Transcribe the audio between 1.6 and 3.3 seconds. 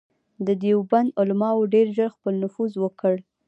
ډېر ژر خپل نفوذ وکړ.